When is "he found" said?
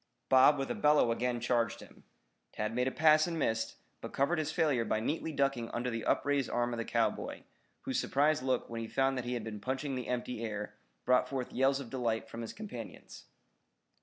8.81-9.15